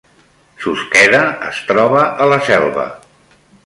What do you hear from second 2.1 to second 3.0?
a la Selva